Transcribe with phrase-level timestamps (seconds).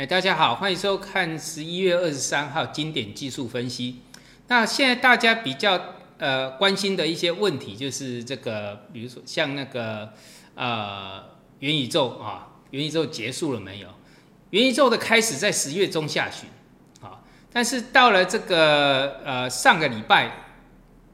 [0.00, 4.00] 哎，大家好，欢迎收看十一月二十三号经典技术分析。
[4.48, 5.78] 那现在大家比较
[6.16, 10.14] 呃关心的一些问题，就是这个，比如说像那个
[10.54, 11.22] 呃
[11.58, 13.88] 元宇宙啊，元宇宙结束了没有？
[14.48, 16.48] 元宇宙的开始在十月中下旬
[17.02, 17.20] 啊，
[17.52, 20.32] 但是到了这个呃上个礼拜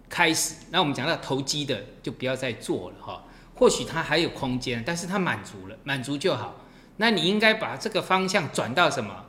[0.08, 3.24] 开始，那我们讲到投机的就不要再做了哈，
[3.56, 6.54] 或许它还有空间，但是它满足了，满足就好。
[6.98, 9.24] 那你应该把这个方向转到什么？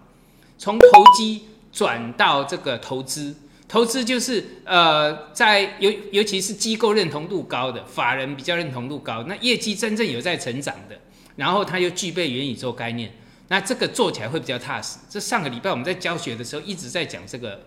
[0.58, 3.36] 从投机转到这个投资，
[3.68, 11.00] 投资就是呃，在尤尤其是机构认同度高的，法人比较认同度高，那业绩真正有在成长的，
[11.36, 13.12] 然后它又具备元宇宙概念，
[13.50, 14.98] 那这个做起来会比较踏实。
[15.08, 17.60] 这上个礼拜我们在教学的时候一直在讲这个，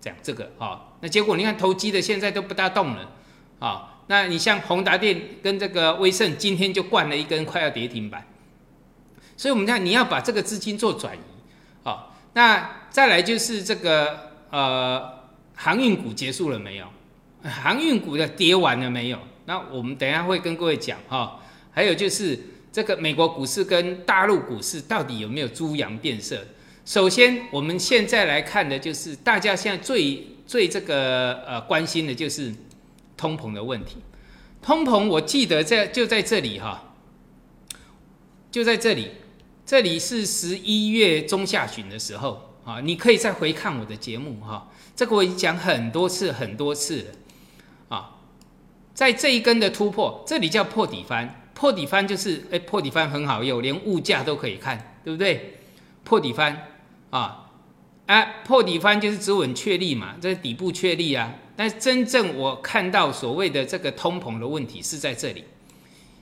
[0.00, 3.12] 讲这个啊，那结果你看投机的现在都不大动了
[3.60, 8.26] 啊，那你像宏达电跟这个威盛今天就灌了一根快要跌停板。
[9.42, 11.20] 所以，我们看你要把这个资金做转移，
[11.82, 15.02] 好，那再来就是这个呃
[15.56, 16.86] 航运股结束了没有？
[17.42, 19.18] 航运股的跌完了没有？
[19.46, 21.40] 那我们等一下会跟各位讲哈。
[21.72, 22.38] 还有就是
[22.70, 26.46] 这个美国股市跟大陆股市到底有没有猪羊变色？
[26.84, 32.54] 首先，我们现在来看的就是大家现在最最这个呃关心的就是
[33.16, 33.96] 通膨的问题。
[34.62, 36.94] 通膨，我记得在就在这里哈，
[38.48, 39.10] 就在这里。
[39.72, 44.70] 这里是十一月中下旬的时候啊，你可以再回看我的节目哈。
[44.94, 48.18] 这个我已经讲很多次很多次了啊。
[48.92, 55.60] 在这一根的突破，这里叫破底翻，破底翻就是哎，破底翻很好用，连物价都可以看，对不对？
[56.04, 56.68] 破底翻
[57.08, 57.50] 啊，
[58.04, 61.34] 哎，破底翻就是止稳确立嘛，这底部确立啊。
[61.56, 65.44] 但真正我看到所谓的这个通膨的问题是在这里，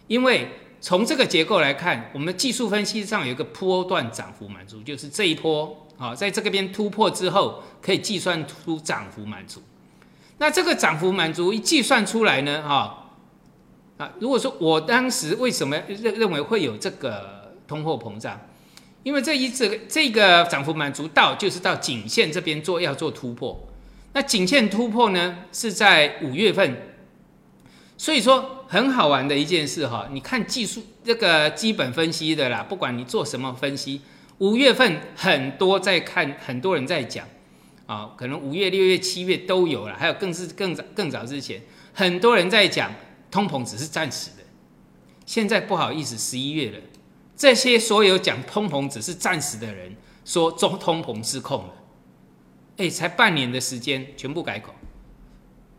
[0.07, 0.47] 因为。
[0.81, 9.63] 从这个结构来看，我们技术分析上有一个波段涨幅满足，就是这一波啊，在这个边突破之后，可以计算出涨幅满足。
[10.39, 13.13] 那这个涨幅满足一计算出来呢，哈
[13.99, 18.41] 啊，如果说我当时为什么认认为会有这个通货膨胀？
[19.03, 23.59] 因为这一这这个涨幅满足到就是到颈线这边做要做突破，
[24.13, 26.95] 那颈线突破呢是在五月份。
[27.97, 34.01] 所以说很好玩的一件事哈，你看技术这个基本分析的啦，不管你做什么分析，
[34.39, 37.27] 五月份很多在看，很多人在讲
[37.87, 41.61] 啊，可能五月、六月、七月都有了，还有更是更早更早之前，
[41.93, 42.95] 很多人在讲
[43.29, 44.45] 通膨只是暂时的。
[45.27, 46.79] 现在不好意思，十一月了，
[47.37, 51.75] 这些所有讲通膨只是暂时的人说中通膨失控了，
[52.77, 54.73] 哎，才半年的时间，全部改口，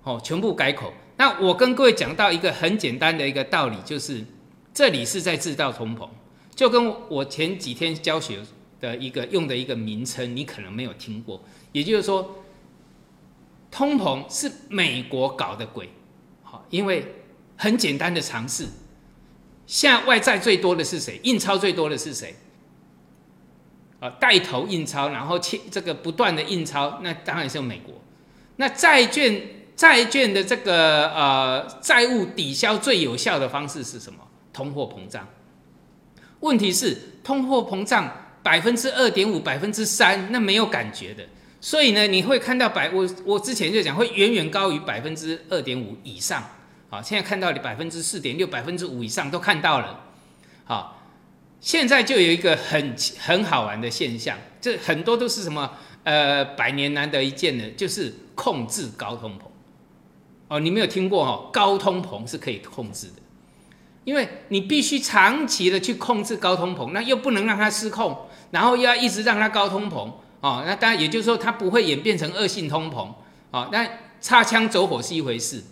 [0.03, 0.94] 哦，全部改口。
[1.22, 4.26] 那我跟各位讲到一个很简单的一个道理，就是
[4.74, 6.09] 这里是在制造通膨，
[6.56, 8.40] 就跟我前几天教学
[8.80, 11.40] 的一个用的一个名称，你可能没有听过，
[11.74, 12.44] 也就是说，
[13.70, 15.92] 通膨是美国搞的鬼，
[16.42, 17.06] 好，因为
[17.56, 18.66] 很简单的尝试，
[19.68, 21.20] 现在外债最多的是谁？
[21.22, 22.34] 印钞最多的是谁？
[24.00, 28.02] 啊，带头印钞，然后切这个不断的印钞，那当然是美国，
[28.56, 29.60] 那债券。
[29.81, 34.19] 债券的这个呃债务抵消最有效的方式是什么？
[34.53, 35.28] 通货膨胀。
[36.42, 41.24] 问题是通货膨胀百分之二点五、百分之三，那没有感觉的。
[41.59, 46.47] 所以呢，你会看到百我我之前就讲会远远高于百分之二点五以上。
[46.91, 50.00] 好，现在看到你百分之四点六、百分之五以上都看到了。
[50.64, 51.02] 好，
[51.59, 55.72] 现在就有一个很很好玩的现象，这很多都是什么？
[56.03, 59.46] 呃，百年难得一见的，就是控制高通膨。
[60.51, 61.50] 哦，你没有听过哈？
[61.53, 63.22] 高通膨是可以控制的，
[64.03, 70.11] 因为你必须长期的去控制高通膨，那又不能让它失控，然后又要一直让它高通膨
[70.41, 70.61] 哦。
[70.66, 73.07] 那当然，也就是说它不会演变成恶性通膨
[73.51, 73.69] 哦。
[73.72, 73.88] 那
[74.19, 75.63] 擦枪走火是一回事，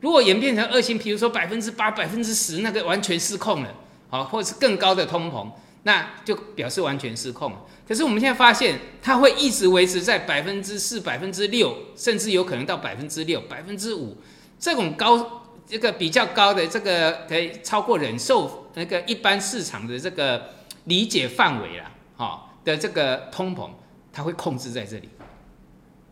[0.00, 3.72] 如果演变成恶性，比如说百分之八、百分之十，那个完全失控了，
[4.10, 5.46] 好，或者是更高的通膨，
[5.86, 7.52] 那就表示完全失控。
[7.86, 14.18] 可是我们现在发现，它会一直维持在百分之四、百分之六，甚至有可能到百分之六、百分之五
[14.58, 20.50] 这种高，这个比较高的这个可以超过忍受那个一般市场的这个
[20.86, 21.84] 理解范围了，
[22.16, 23.70] 哈的这个通膨，
[24.12, 25.08] 它会控制在这里。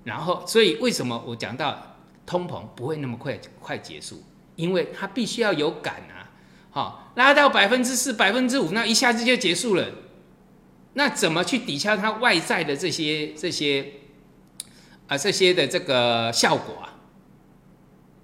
[0.04, 4.22] 然后，所以为什么我讲到通膨不会那么快快结束？
[4.54, 6.30] 因为它必须要有感啊，
[6.70, 9.86] 哈拉到百分之四、百分之五，那一下子就结束了。
[10.94, 13.92] 那怎么去抵消它外在的这些这些
[15.08, 16.94] 啊这些的这个效果啊？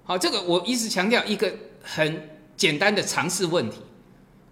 [0.03, 1.53] 好，这个我一直强调一个
[1.83, 3.81] 很简单的常识问题，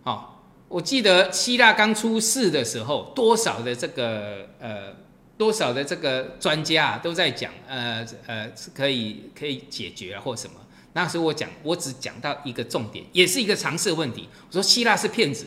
[0.03, 4.95] 好，我记得希腊刚出事的时候，多少的这个呃，
[5.37, 10.55] 多少的这个专家啊都在讲，呃呃，是可以可以解决或什么。
[10.93, 14.27] 那时候我讲，我只讲到一个重点，也是一个常识问题。
[14.47, 15.45] 我说希腊是骗子，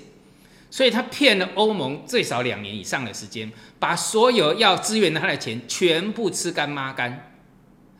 [0.71, 7.33] 所以他骗了欧盟最少两年以上的时间，把所有要支援他的钱全部吃干抹干，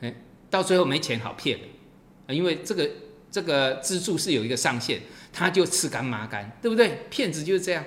[0.01, 0.15] 哎，
[0.49, 2.89] 到最后没钱好骗了，因为这个
[3.31, 5.01] 这个资助是有一个上限，
[5.33, 7.07] 他就吃干抹干，对不对？
[7.11, 7.85] 骗子就是这样，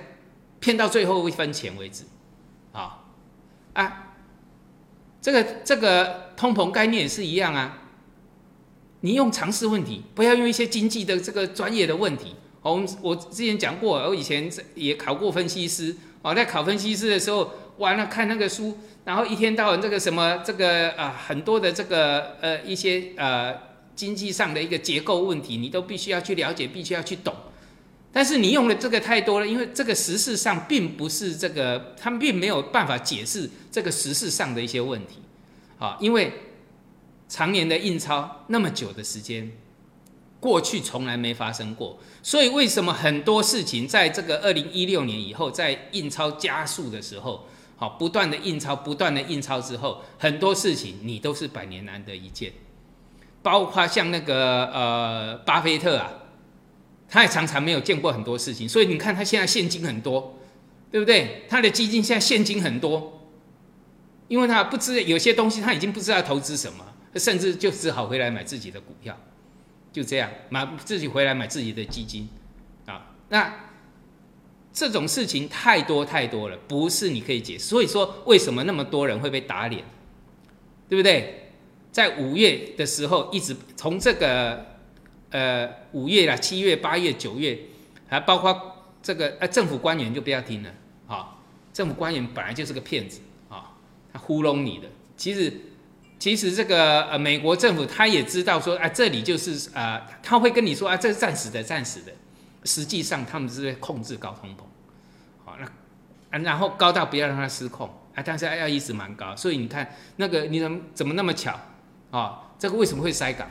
[0.60, 2.04] 骗到最后一分钱为止，
[2.72, 3.04] 啊
[3.72, 4.12] 啊，
[5.22, 7.84] 这个这个通膨概念也是一样啊。
[9.00, 12.34] 你用常识问题，不要用一些经济的这个专业的问题。
[12.62, 15.94] 我们我之前讲过，我以前也考过分析师。
[16.22, 23.54] 哦，在考分析师的时候，完了看那个书，然后一天到晚这个什么这个啊，很多的这个呃一些呃
[23.94, 27.32] 经济上的一个结构问题，你都必须要去了解，必须要去懂。
[28.12, 35.18] 但是你用的这个太多了，因为这个实事上并不是这个，他们并没有办法解释这个实事上的一些问题。
[35.78, 36.32] 啊，因为。
[37.28, 39.50] 常年的印钞那么久的时间，
[40.38, 47.46] 过去从来没发生过，所以为什么很多事情在这个二零一六年以后，在印钞加速的时候，
[47.76, 52.52] 好不断的印钞，不断的印钞之后，很多事情你都是百年难得一见，
[53.42, 56.12] 包括像那个呃巴菲特啊，
[57.08, 60.38] 他也常常没有见过很多事情，所以你看他现在现金很多，
[60.92, 61.44] 对不对？
[61.48, 63.20] 他的基金现在现金很多，
[64.28, 66.84] 因为他不知有些东西他已经不知道投资什么。
[67.14, 69.18] 甚至就只好回来买自己的股票，
[69.92, 72.28] 就这样买自己回来买自己的基金，
[72.84, 73.54] 啊，那
[74.72, 77.64] 这种事情太多太多了，不是你可以解释。
[77.64, 79.82] 所以说，为什么那么多人会被打脸，
[80.88, 81.52] 对不对？
[81.90, 84.66] 在五月的时候，一直从这个
[85.30, 87.58] 呃五月啦、七月、八月、九月，
[88.08, 90.74] 还包括这个呃政府官员就不要听了，
[91.06, 91.38] 啊，
[91.72, 93.72] 政府官员本来就是个骗子啊，
[94.12, 95.52] 他糊弄你的，其实。
[96.18, 102.12] 其实这个呃，美国政府他也知道说啊，这里就是啊，他会跟你说啊，这是暂时的，暂时的。
[102.64, 104.62] 实际上他们是在控制高通膨，
[105.44, 105.66] 好那
[106.36, 109.36] 啊，然后高到不要让它失控啊，但是要一直蛮高。
[109.36, 111.56] 所以你看那个你怎么怎么那么巧
[112.10, 112.42] 啊？
[112.58, 113.48] 这个为什么会塞港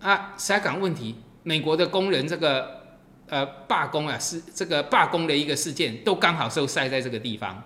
[0.00, 0.34] 啊？
[0.36, 2.98] 塞港问题，美国的工人这个
[3.28, 7.62] 呃罢工啊，是这个罢工的一个事件，都刚好是塞在这个地方。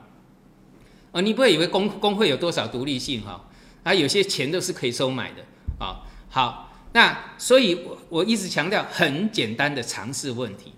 [1.11, 3.45] 啊，你不会以为工工会有多少独立性哈？
[3.85, 5.45] 啊，有些钱都是可以收买的
[5.79, 6.03] 啊。
[6.29, 10.73] 好，那所以，我我一直强调很简单的常识问题。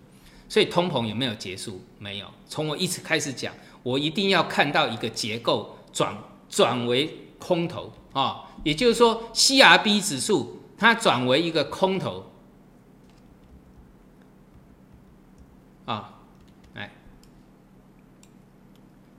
[0.48, 1.82] 所以通膨有没有结束？
[1.98, 2.26] 没有。
[2.48, 6.16] 从我一直开始讲，我一定要看到一个结构转
[6.48, 12.30] 转为空头啊，也就是说，CRB 指数它转为一个空头
[15.84, 16.14] 啊。
[16.74, 16.92] 来，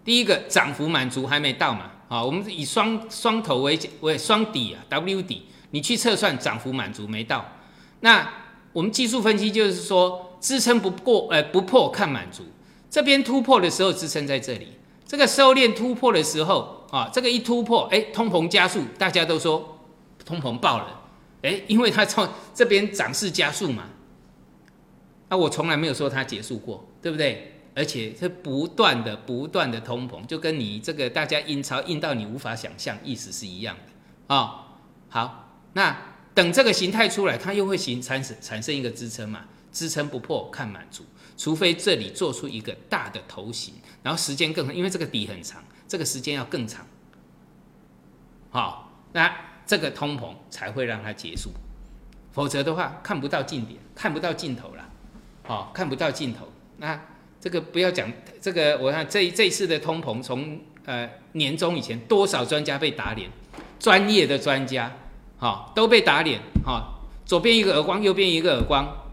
[0.06, 1.92] 第一个涨幅满足还没到嘛？
[2.08, 7.46] 啊，我们以双双头为为双底啊，W 底，你去测算涨幅满足没到，
[8.00, 8.28] 那
[8.72, 12.44] 我们技术分析就是说支撑不过，呃不破看满足，
[12.90, 14.68] 这边突破的时候支撑在这里，
[15.06, 19.78] 这个收敛突破的时候啊，这个一突破，哎，通膨加速，大家都说
[20.24, 21.02] 通膨爆了，
[21.42, 23.90] 哎，因为它从这边涨势加速嘛，
[25.28, 27.57] 那我从来没有说它结束过，对不对？
[27.78, 34.66] 而且是不断的、不断的通膨，就跟你这个大家印钞印到你无法想象，意思是一样的啊。
[35.10, 35.96] 好，那
[36.34, 39.46] 等这个形态出来，它又会形产生产生一个支撑嘛？
[39.72, 41.06] 支撑不破看满足，
[41.38, 46.84] 除非这里做出一个大的头型，然后时间更，因为这个底很长，这个时间要更长。
[48.50, 49.32] 好，那
[49.68, 51.52] 这个通膨才会让它结束，
[52.32, 54.90] 否则的话看不到尽点，看不到尽头了。
[55.44, 57.00] 好，看不到尽头，那。
[57.40, 63.30] 这个不要讲，这个我看这这一次的通膨，从呃年终以前，多少专家被打脸，
[63.80, 64.92] 专业的专家，
[65.38, 69.06] 哈都被打脸，哈左边一个耳光，右边一个耳光，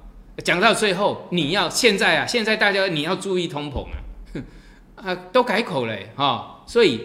[0.42, 4.40] 讲到最后，你要现在啊，现在大家你要注意通膨啊，
[4.96, 7.00] 啊都改口了，哈，所以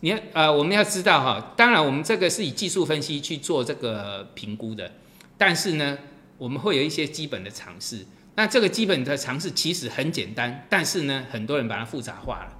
[0.00, 4.92] 你要呃我们要知道哈，当然我们这个是以技术分析去做这个评估的，
[5.38, 5.96] 但是呢，
[6.36, 8.04] 我们会有一些基本的尝试。
[8.34, 12.52] 那这个基本的常识其实很简单，但是呢，很多人把它复杂化了。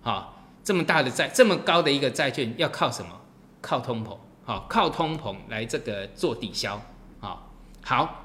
[0.00, 3.20] 好，这么大的债，这么高的一个债券，要靠什么？
[3.60, 4.16] 靠通膨。
[4.44, 6.80] 好，靠通膨来这个做抵消。
[7.20, 7.52] 好，
[7.84, 8.24] 好。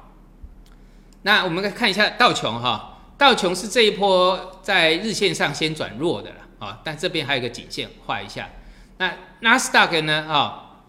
[1.23, 8.49] 那我们来看一下道琼哈，道琼是这一波在日线上先转弱的了啊，但这边还有个颈线画一下。
[8.97, 10.25] 那纳斯达克呢？
[10.29, 10.81] 啊，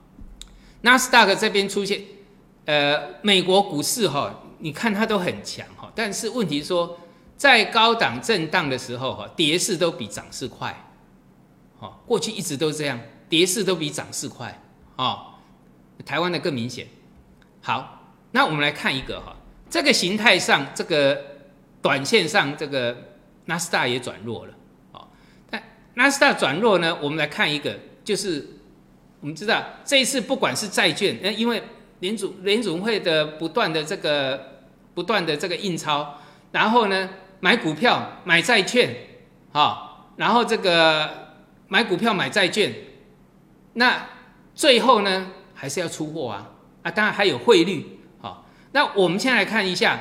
[0.82, 2.00] 纳斯达克这边出现，
[2.66, 5.92] 呃，美国股市哈，你看它都很强哈。
[5.94, 6.98] 但是问题说，
[7.36, 10.74] 在高档震荡的时候哈，跌势都比涨势快，
[11.78, 14.58] 哦，过去一直都这样，跌势都比涨势快，
[14.96, 15.34] 哦，
[16.06, 16.86] 台湾的更明显。
[17.60, 19.36] 好，那我们来看一个哈，
[19.68, 21.22] 这个形态上，这个
[21.82, 22.96] 短线上这个
[23.44, 24.54] 纳斯达也转弱了，
[24.92, 25.06] 哦，
[25.50, 28.48] 但纳斯达转弱呢，我们来看一个，就是
[29.20, 31.62] 我们知道这一次不管是债券，呃，因为
[32.00, 34.53] 联储联储会的不断的这个
[34.94, 36.14] 不断的这个印钞，
[36.52, 37.10] 然后呢
[37.40, 38.94] 买股票买债券，
[39.52, 41.36] 啊，然后这个
[41.68, 42.72] 买股票买债券，
[43.74, 44.06] 那
[44.54, 46.50] 最后呢还是要出货啊。
[46.84, 49.98] 啊，当然还有汇率，好，那我们先来看一下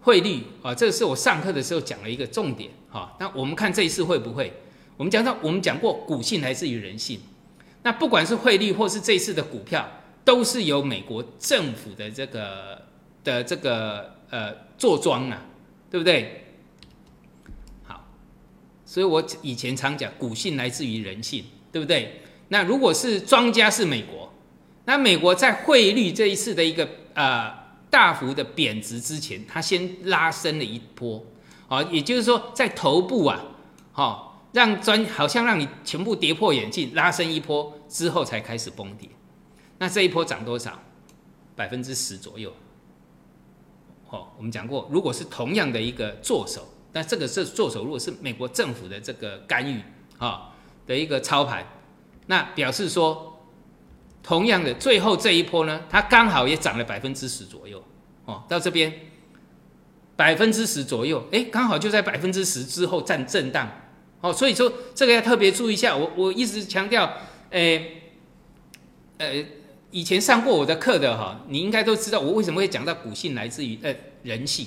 [0.00, 4.52] 汇率啊，这是我上课的时候讲了一个重点，哈，那我们看这一次会不会？
[4.96, 7.18] 我们讲到，我们讲过股性来自于人性，
[7.82, 9.84] 那不管是汇率或是这次的股票，
[10.24, 12.82] 都是由美国政府的这个
[13.24, 15.42] 的这个呃坐庄啊，
[15.90, 16.44] 对不对？
[17.84, 18.04] 好，
[18.84, 22.20] 所以我以前常讲股性来自于人性，对不对？
[22.48, 24.30] 那如果是庄家是美国。
[24.86, 27.50] 那美国在汇率这一次的一个呃
[27.88, 31.24] 大幅的贬值之前，它先拉升了一波，
[31.68, 33.42] 啊，也就是说在头部啊，
[33.92, 39.08] 好让专好像让你全部跌破眼镜，拉升一波之后才开始崩跌。
[39.78, 40.78] 那这一波涨多少？
[41.56, 42.52] 百分之十左右。
[44.14, 49.82] 好，我们讲过，如果是同样的一个做手，那这个是做手，如果是美国政府的这个干预
[50.18, 50.52] 啊
[50.86, 51.66] 的一个操盘，
[52.26, 53.32] 那表示说。
[54.26, 57.84] 同样的，最后这一波呢，它刚好也涨了百分之十左右，
[58.24, 58.90] 哦，到这边
[60.16, 63.70] 百分之十左右，哎，刚好就在百分之十之后站震荡，
[64.22, 65.94] 哦，所以说这个要特别注意一下。
[65.94, 67.04] 我我一直强调，
[67.50, 67.86] 哎，
[69.18, 69.44] 呃，
[69.94, 74.66] 以前上过我的课的哈，你应该都知道我为什么会讲到股性来自于呃人性，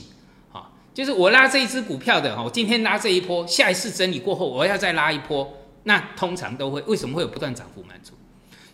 [0.54, 5.54] 啊，就是我拉这一只股票的哈，我今天拉这一波，下一次整理过后我要再拉一波，
[5.84, 8.14] 那通常都会为什么会有不断涨幅满足？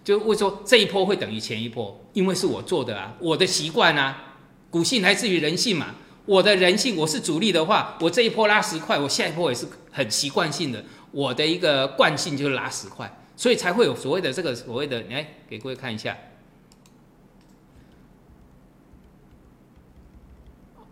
[0.04, 4.36] 就会说这一波会等于前一波，因为是我做的啊，我的习惯啊，
[4.70, 5.96] 股性来自于人性嘛，
[6.28, 16.16] 我的人性，我是主力的话，我这一波拉十块，我下一波也是很习惯性的，我的一个惯性就是拉十块，所以才会有所谓的这个所谓的，来给各位看一下，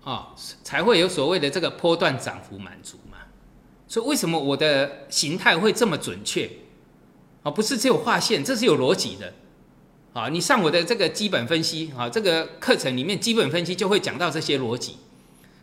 [0.04, 3.18] 啊，才会有所谓的这个波段涨幅满足嘛，
[3.88, 6.50] 所以为什么我的形态会这么准确？
[7.44, 9.34] 啊，不是只有画线，这是有逻辑的。
[10.14, 14.98] 啊，你上我的这个基本分析，啊，这个课程里面基本分析就会讲到这些逻辑，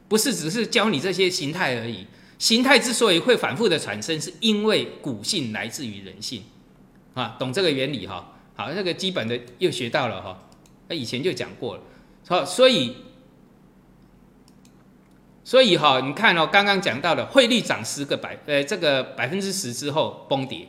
[0.09, 2.07] 不是只是教你这些形态而已。
[2.39, 6.43] 形态之所以会反复的产生，是因为股性来自于人性。
[7.15, 8.33] 啊，懂这个原理哈？
[8.55, 10.49] 好，那个基本的又学到了哈。
[10.89, 11.83] 那以前就讲过了。
[12.27, 12.97] 好，所以，
[15.49, 20.69] 所以哈，你看哦，刚刚讲到的汇率涨十个百，呃，这个百分之十之后崩跌。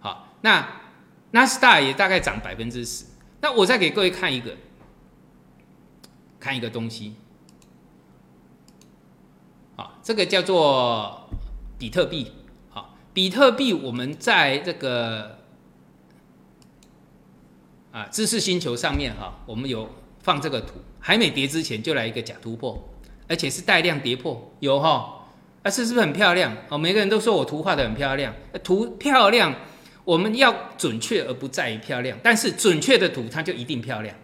[0.00, 0.82] 好那
[1.30, 3.06] 纳斯达也大概涨百分之十。
[3.40, 4.54] 那我再给各位看一个，
[6.38, 7.14] 看一个东西，
[9.76, 11.30] 啊，这个叫做
[11.78, 12.30] 比特币。
[12.68, 15.38] 好，比特币我们在这个
[17.92, 22.86] 啊知识星球上面哈，我们有放这个图，还没跌之前就来一个假突破，
[23.28, 25.26] 而且是带量跌破，有哈，
[25.62, 26.56] 啊，是是不是很漂亮？
[26.68, 29.54] 哦，每个人都说我图画的很漂亮，图漂亮。
[30.04, 34.16] 我们要准确而不在于漂亮，但是准确的图它就一定漂亮，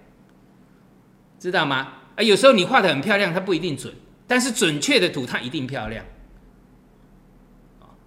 [1.39, 1.93] 知道吗？
[2.17, 3.93] 啊，有时候你画的很漂亮，它不一定准，
[4.27, 6.03] 但是准确的图它一定漂亮。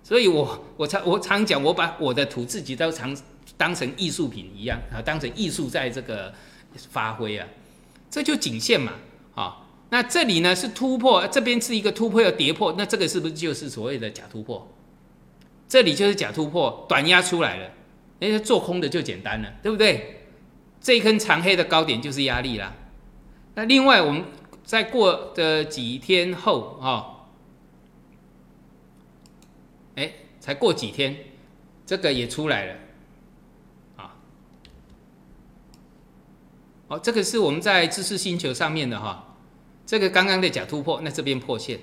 [0.02, 3.16] 所以我我常我常讲，我把我的图自己都常
[3.58, 6.34] 当成艺术品一样啊，当成艺术在这个
[6.90, 7.48] 发挥啊，
[8.10, 8.94] 这就仅限嘛，
[9.36, 14.68] 啊，那这里呢是突破，这边是一个突破要跌破，那这个是不是就是所谓的假突破？
[15.70, 17.72] 这里就是假突破，短压出来了，
[18.20, 20.24] 哎，做空的就简单了，对不对？
[20.80, 22.74] 这一根长黑的高点就是压力啦。
[23.56, 24.24] 那另外，我们
[24.64, 27.26] 在过的几天后啊，
[29.96, 31.18] 哎，才过几天，
[31.86, 32.74] 这个也出来了，
[33.98, 34.16] 啊，
[36.90, 39.27] 哦，这个是我们在知识星球上面的哈，
[39.88, 41.80] 这个刚刚的假突破，那这边破线。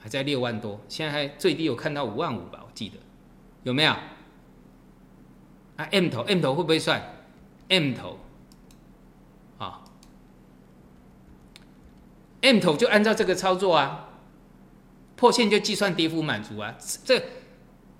[0.00, 2.60] 还在六万多，现在还最低有看到五万五吧？
[2.62, 2.96] 我记得
[3.64, 3.90] 有没有？
[3.90, 7.02] 啊，M 头 M 头会不会算
[7.68, 8.18] M 头？
[9.58, 9.82] 啊
[12.42, 14.08] ，M 头就按照这个操作啊，
[15.16, 16.76] 破线就计算跌幅满足啊。
[17.04, 17.20] 这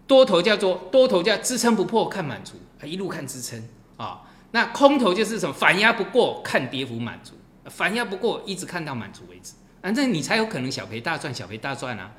[0.06, 4.22] 多头叫做多头叫支撑不破看满足，一路看支撑啊。
[4.52, 7.34] 那空头就是什么反压不过看跌幅满足，
[7.68, 9.54] 反压不过一直看到满足为止。
[9.80, 12.12] 反正你才有可能小赔大赚，小赔大赚啊，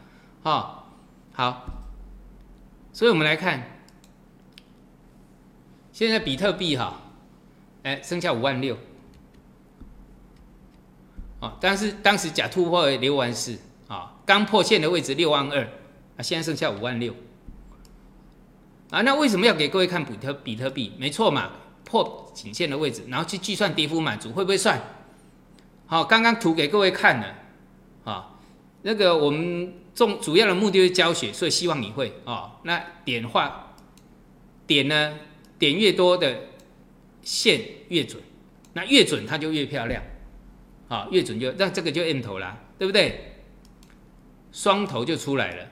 [0.44, 0.84] 哦，
[1.34, 1.66] 好，
[2.94, 3.82] 所以我们来看，
[5.92, 7.02] 现在比特币哈，
[7.84, 8.78] 哎，剩下五万六，
[11.42, 15.62] 哦，但是当时假突破六万四，啊，刚破线的位置六万二，
[16.16, 17.14] 啊，现在剩下五万六，
[18.90, 20.94] 啊，那为什么要给各位看比特比特币？
[20.98, 21.52] 没错嘛，
[21.84, 24.82] 破颈线的位置，然后去计算跌幅满足，会不会算？
[25.90, 27.36] 好，刚刚图给各位看了，
[28.04, 28.38] 啊，
[28.84, 32.60] 那个我们重主要的目的是教学，所以希望你会啊。
[32.62, 33.74] 那点画
[34.68, 35.18] 点呢，
[35.58, 36.42] 点越多的
[37.24, 38.22] 线越准，
[38.74, 40.04] 那越准它就越漂亮，
[40.90, 43.42] 啊，越准就那这个就 M 头啦，对不对？
[44.52, 45.64] 双头就出来了，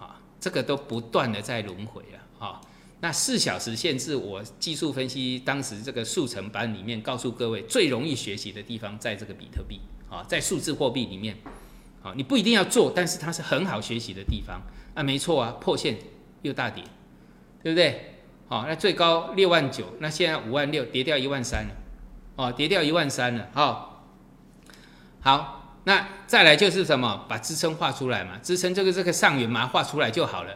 [0.00, 2.60] 啊，这个都不断的在轮回了，啊。
[3.02, 9.80] 那四小时限制，我技术分析当时这个速成班里面告诉各位，最容易学习的地方在这个比特币
[10.10, 11.34] 啊，在数字货币里面，
[12.02, 14.60] 啊，你不一定要做，但是它是很好学习的地方
[14.94, 15.96] 啊，没错啊，破线
[16.42, 16.84] 又大跌，
[17.62, 18.16] 对不对？
[18.48, 21.74] 好，那最高六万九，那现在五万六，跌掉一万三了，
[22.36, 24.04] 哦，跌掉一万三了，好，
[25.20, 30.54] 好，那再来就是什么，把支撑画出来嘛，支撑这个这个上缘嘛画出来就好了。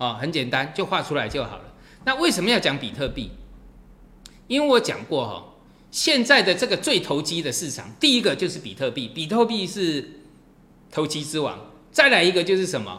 [0.00, 1.74] 哦，很简单，就画出来就好了。
[2.06, 3.30] 那为什么要讲比特币？
[4.46, 5.44] 因为我讲过哈，
[5.90, 10.22] 现在的这个最投机的市场，第一个就是比特币，比特币是
[10.90, 11.70] 投机之王。
[11.92, 12.98] 再来一个就是什么？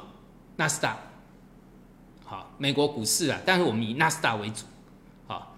[0.57, 0.95] 纳斯达，
[2.23, 4.65] 好，美国股市啊，但是我们以纳斯达为主。
[5.25, 5.57] 好，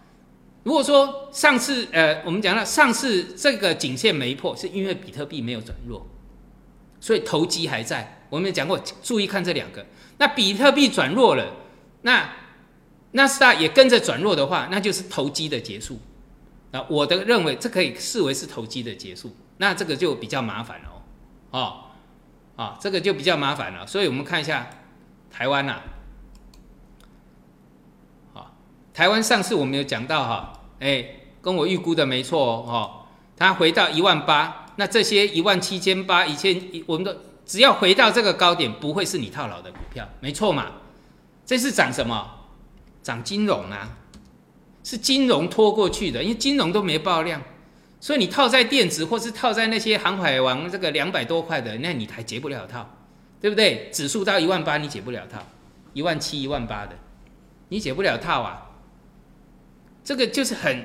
[0.64, 6.08] 如果说上次呃，我们讲到上次这个颈线没破，是因为比特币没有转弱，
[7.02, 8.22] 所以投机还在。
[8.30, 9.86] 我们讲过，注意看这两个。
[10.24, 11.52] 那比特币转弱了，
[12.04, 12.30] 那
[13.12, 16.00] 纳斯达也跟着转弱的话，那就是投机的结束。
[16.72, 19.36] 啊，我的认为这可以视为是投机的结束。
[19.58, 20.90] 那这个就比较麻烦了
[21.52, 21.84] 哦，哦，
[22.56, 23.86] 啊，这个就比较麻烦了。
[23.86, 24.70] 所以我们看一下
[25.30, 25.82] 台湾呐，
[28.34, 28.56] 好，
[28.94, 31.06] 台湾上次我们有讲到哈，哎，
[31.42, 37.18] 跟我预估的没错哦，它回到一万八，那这些一万七千八、一千，我们的。
[37.54, 40.72] 只要回到这个高点，不会是你套牢的股票，没错嘛？
[41.46, 42.50] 这是涨什么？
[43.04, 43.96] 涨金融啊，
[44.84, 47.40] 是金融拖过去的，因为金融都没爆量，
[48.00, 52.90] 所以你套在电子或是套在那些航海王这个两百多块的，那你还解不了套，
[53.40, 53.92] 对不对？
[53.94, 55.38] 指数到一万八，你解不了套；
[55.94, 56.98] 一万七、一万八的，
[57.70, 58.72] 你解不了套啊。
[60.04, 60.84] 这个就是很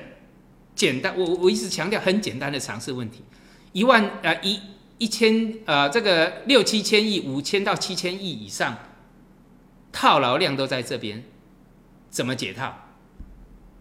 [0.75, 3.23] 简单，我我一直强调很简单的常识问题，
[3.71, 4.59] 一万啊一。
[4.99, 8.77] 一千呃，这个六七千亿、五千到七千亿以上，
[9.91, 11.23] 套牢量都在这边，
[12.09, 12.73] 怎么解套？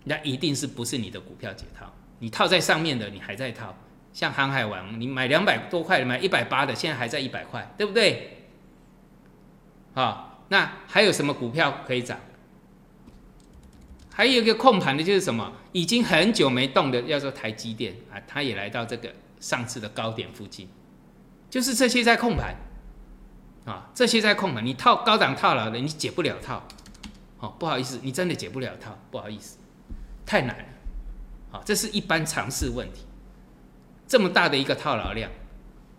[0.04, 1.92] 那一定是不是你的股票解套？
[2.20, 3.76] 你套在上面的，你还在套。
[4.12, 8.46] 像航海王，你买两百多块，买一百八的，现在还在一百块，对不对？
[9.94, 12.18] 好，那还有什么股票可以涨？
[14.10, 15.52] 还有一个控盘的就是什么？
[15.72, 20.68] 已经很久没动的，叫做台积电啊，它也来到这个上次的高点附近。
[21.50, 22.54] 就是这些在控盘，
[23.64, 26.62] 啊，这些在控盘，你套高档套牢的，你解不了套，
[27.38, 29.56] 哦，不好意思，你真的解不了套，不好意思，
[30.26, 33.06] 太难了，啊，这是一般常识问题，
[34.06, 35.30] 这么大的一个套牢量，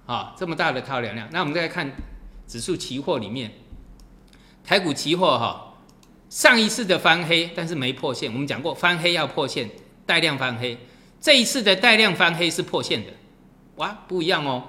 [0.06, 1.92] 啊，这么大的套牢量，那我们再看
[2.48, 3.52] 指数期货里面，
[4.64, 5.74] 台股期货哈，
[6.30, 9.68] 上一次的翻黑，但是没破线，我们讲过翻黑要破线，
[10.06, 10.78] 带量翻黑，
[11.20, 13.12] 这一次的带量翻黑是破线的，
[13.78, 14.64] 哇，不一样哦。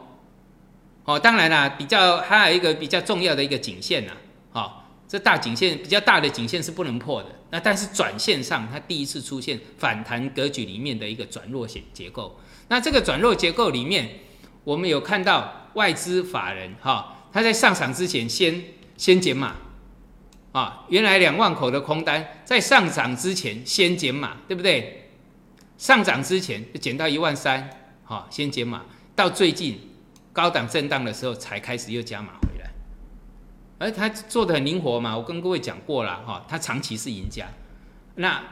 [1.11, 4.13] 哦，当然啦，比较还有一个比较重要的一个颈线呐，
[4.53, 7.29] 好，这大颈线比较大的颈线是不能破的。
[7.51, 12.39] 那但是转线上，它第一次出现反弹格局里面的一个转弱结结构。
[12.69, 14.09] 那这个转弱结构里面，
[14.63, 18.63] 我们有看到外资法人哈，他在上场之前先
[18.97, 19.57] 先减码，
[20.53, 25.11] 啊，原来两万口的空单在上涨之前先减码，对不对？
[25.77, 27.69] 上涨之前就减到一万三，
[28.05, 28.85] 好，先减码，
[29.17, 29.90] 到最近。
[30.33, 32.71] 高档震荡的时候才开始又加码回来，
[33.79, 37.49] 而他做的很灵活嘛，我跟各位讲过了哈，他长期是赢家。
[38.15, 38.43] 那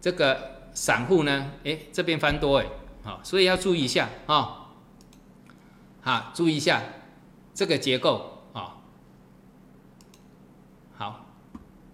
[0.00, 1.52] 这个散户呢？
[1.64, 2.66] 哎，这边翻多哎，
[3.02, 4.70] 好，所以要注意一下啊，
[6.00, 6.82] 好，注意一下
[7.52, 8.76] 这个结构啊。
[10.94, 11.26] 好，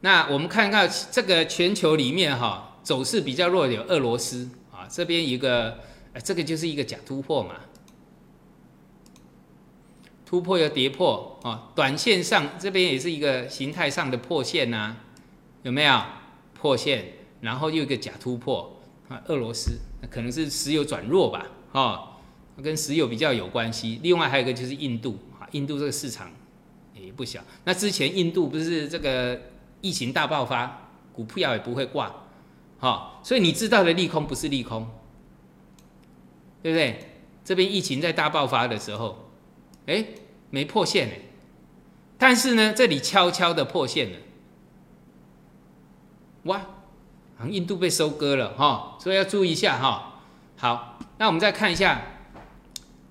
[0.01, 5.81] 那我们看看这个全球里面哈，走势比较弱的有俄罗斯啊，这边一个，
[6.23, 7.57] 这个就是一个假突破嘛。
[10.29, 14.95] 突破又跌破啊，短线上这边也是一个形态上的破线呐，
[15.63, 16.03] 有没有
[16.53, 17.15] 破线？
[17.41, 22.09] 然后又一个假突破啊，俄罗斯那可能是石油转弱吧，哦
[22.63, 24.01] 跟石油比较有关系。
[24.03, 26.31] 另外还有一个就是印度啊，印度这个市场
[26.93, 27.41] 也不小。
[27.65, 29.41] 那之前印度不是这个
[29.81, 32.15] 疫情大爆发，股票也不会挂，
[32.77, 34.87] 好，所以你知道的利空不是利空，
[36.63, 37.15] 对不对？
[37.45, 39.28] 这边疫情在大爆发的时候，
[39.89, 40.05] 哎，
[40.51, 41.09] 没破线。
[41.09, 41.21] 哎，
[42.17, 44.19] 但是呢，这里悄悄的破线了，
[46.45, 46.59] 哇，
[47.37, 50.21] 好像印度被收割了哈，所以要注意一下哈。
[50.57, 52.03] 好，那我们再看一下，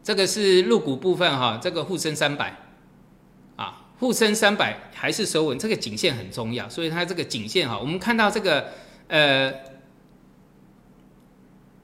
[0.04, 2.58] 这个是入股部分哈，这个沪深三百，
[3.56, 8.74] 啊，沪深三百还是收稳，这个颈线很重要，所以它这个颈线哈，我们看到这个
[9.08, 9.54] 呃，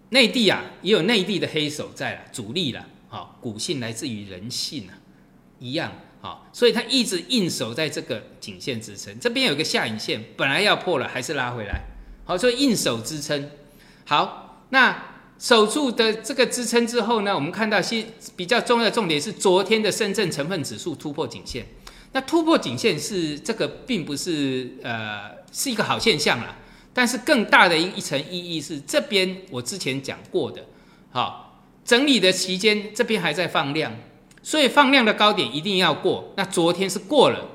[0.10, 4.98] 内地啊也有内地的黑手在了，主力了，好，股性来自于人性啊，
[5.60, 5.92] 一样。
[6.20, 11.84] 好，所以它一直硬守在这个颈线支撑，这边有个下影线，本来要破了，还是拉回来。
[12.26, 13.52] 好，所以硬守支撑。
[14.06, 14.98] 好，那
[15.38, 21.68] 守住的这个支撑之后呢，我们看到新比较重要的重点是昨天的深圳成分指数突破颈线。
[22.14, 26.56] 那突破颈线是这个，并不是呃是一个好现象啦。
[26.96, 30.66] 但是更大的一一层意义是，这边我之前讲过的，
[31.12, 31.53] 好，
[31.84, 33.94] 整理的期间这边还在放量。
[34.46, 37.50] 所以放量的高点一定要过，那昨天是过了，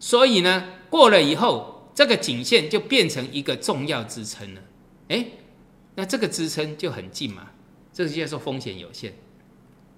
[0.00, 4.60] 所以呢，过了以后，这个颈线就变成一个重要支撑了。
[5.06, 5.24] 哎，
[5.94, 7.52] 那这个支撑就很近嘛，
[7.92, 9.14] 这个叫做风险有限。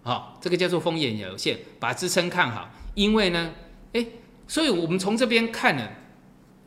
[0.02, 3.54] 好，这个叫做风险有限，把支撑看好，因为呢，
[3.94, 4.06] 哎，
[4.46, 5.88] 所以我们从这边看呢，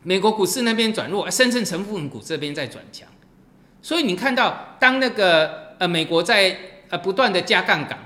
[0.02, 3.08] 美国股市那边转弱，深圳成分股这边在转强，
[3.80, 7.98] 所以你看到当那个呃美国在呃不断的加杠杆。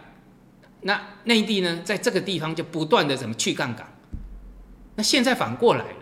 [0.84, 3.86] 那内地呢，在这个地方就不断的怎么去杠杆，
[4.96, 5.96] 那现在反过来了，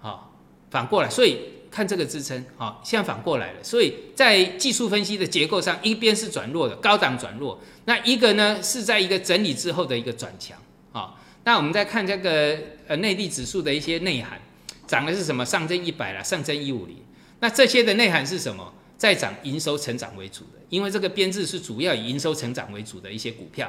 [0.00, 0.34] 好，
[0.68, 1.38] 反过来，所以
[1.70, 10.58] 看这个支撑，好，现在反过来了，所以在技术分析的结构上，一边是转弱的高档转弱，那一个呢是在一个整理之后的一个转强，
[10.90, 14.40] 啊，那我们再看这个呃内地指数的一些内涵，
[14.88, 15.46] 涨的是什么？
[15.46, 16.96] 上证一百啦，上证一五零，
[17.38, 18.74] 那这些的内涵是什么？
[19.02, 23.68] 在涨营收成长为主的，因为这个编制是主要以营收成长为主的一些股票，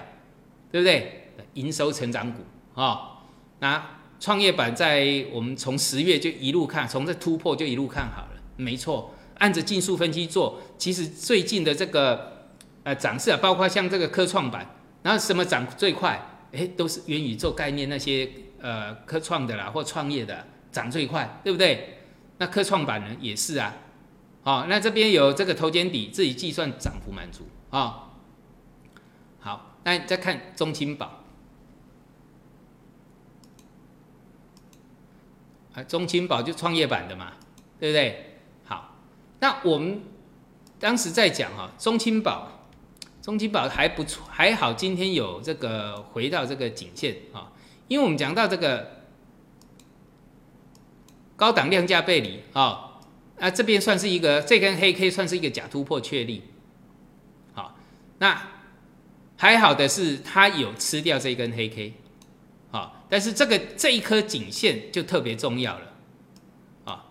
[0.71, 1.31] 对不对？
[1.55, 2.43] 营收成长股
[2.79, 3.23] 啊，
[3.57, 3.83] 那
[4.19, 12.51] 创业板在我们从十月就一路看，从这突破就一路看好了，没错，按着技术分析做，其实最近的这个
[12.83, 14.63] 呃涨势啊，包括像这个科创板，
[15.01, 16.23] 然后什么涨最快？
[16.51, 18.29] 哎，都是元宇宙概念那些
[18.61, 21.97] 呃科创的啦或创业的涨最快，对不对？
[22.37, 23.73] 那科创板呢也是啊。
[24.45, 28.09] 好，那这边有这个头肩底，自己计算涨幅满足啊。
[29.39, 31.23] 好，那再看中青宝，
[35.73, 37.33] 啊，中青宝就创业板的嘛，
[37.79, 38.39] 对不对？
[38.65, 38.95] 好，
[39.39, 40.01] 那我们
[40.77, 42.67] 当时在讲哈，中青宝，
[43.21, 47.53] 中青宝还不错，还好，今天有这个回到这个颈线啊，
[47.87, 49.05] 因为我们讲到这个
[51.37, 52.89] 高档量价背离啊。
[53.39, 56.43] 那这边算是一个这根黑 K 算是一个假突破确立，
[57.53, 57.77] 好，
[58.19, 58.41] 那
[59.35, 61.93] 还好的是它有吃掉这根黑 K，
[62.71, 65.93] 好，但是这个这一颗颈线就特别重要了，
[66.85, 67.05] 啊，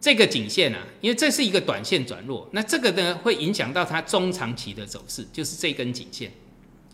[0.00, 6.30] 这个颈线啊，因为这是一个短线转弱，那这个呢会影响到它中长期的走势，就是这根颈线，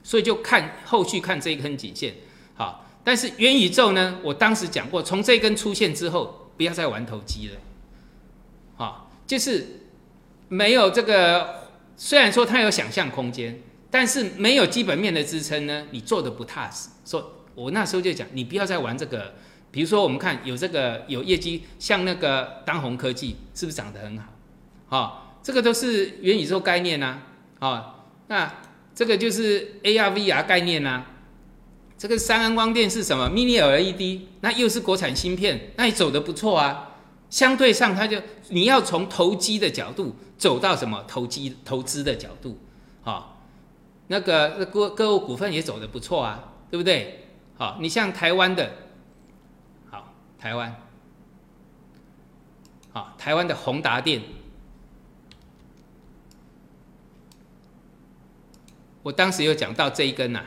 [0.02, 2.14] 所以就看后续看这一根颈线，
[2.54, 7.54] 好，但是元宇宙呢，我当时讲过，从这根出现之后，不要再玩投机了。
[9.30, 9.64] 就是
[10.48, 16.88] 没有这个，虽然说它有想象空间，但是没有基本面的支撑呢，你做的不踏实。
[17.04, 19.34] 说，我那时候就讲，你不要再玩这个。
[19.70, 24.98] 比如说，我们看有这个有业绩，像那个当红科技，是不是涨得很好？
[24.98, 27.22] 啊，这个都是元宇宙概念呐。
[27.60, 28.52] 啊，那
[28.96, 31.06] 这个就是 AR VR 概念呐。
[31.96, 36.88] 这个三安光电是什么？Mini LED，那又是国产芯片，那你走的不错啊。
[37.30, 42.58] 相对上，它就你要从投机的角度走到什么投机投资的角度，
[43.04, 43.38] 啊，
[44.08, 47.28] 那个个个股股份也走的不错啊，对不对？
[47.56, 48.72] 好，你像台湾的，
[49.88, 50.74] 好，台湾，
[52.92, 54.22] 好，台湾的宏达电，
[59.02, 60.42] 我当时有讲到这一根呐，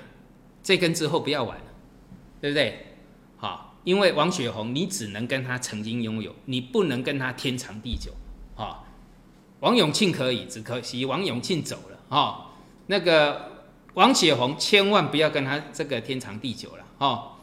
[0.61, 1.65] 这根之后不要玩了，
[2.41, 2.87] 对不对？
[3.83, 8.11] 因为王雪红，你只能跟他曾经拥有，你不能跟他天长地久，
[8.55, 8.83] 啊，
[9.59, 12.45] 王永庆可以，只可惜王永庆走了，哦，
[12.87, 13.51] 那个
[13.95, 17.33] 王雪红千万不要跟他这个天长地久了，哦，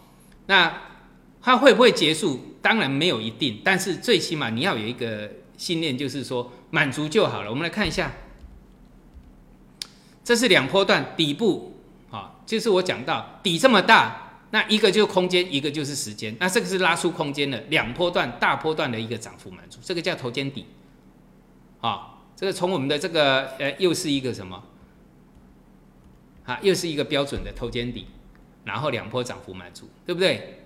[0.47, 0.83] 那
[1.43, 2.57] 他会不会结束？
[2.63, 7.49] 当然没有一定，但是最起码你要有一个信念，就是说满足就好了。
[7.49, 8.13] 我们来看一下，
[10.23, 20.67] 这是两波段底部，啊，就是我讲到底这么大，那一个就是空间，一个就是时间，那这个是拉出空间的两波段大波段的一个涨幅满足，这个叫头肩底，
[21.81, 24.63] 啊，这个从我们的这个呃又是一个什么，
[26.45, 28.07] 啊，又是一个标准的头肩底，
[28.65, 30.63] 然后两波涨幅满足，对不对？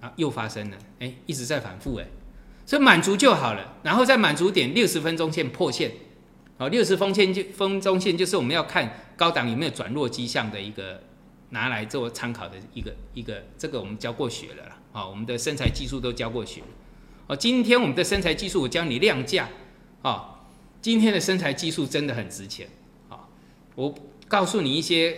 [0.00, 2.06] 啊，又发生了，哎，一直在反复，哎，
[2.64, 5.92] 所以满足就好了，然后在满足点六十分钟线破线。
[6.56, 11.02] 哦，六十分线就分中线就是我们要看高档有没有转弱迹象的一个
[11.50, 14.78] 拿来做参考的一个一个，这个我们教过学了啦。
[14.92, 16.62] 啊，我们的身材技术都教过学。
[17.26, 19.48] 哦，今天我们的身材技术我教你量价。
[20.02, 20.40] 啊，
[20.82, 22.68] 今天的身材技术真的很值钱。
[23.08, 23.28] 啊，
[23.76, 23.94] 我
[24.26, 25.16] 告诉你一些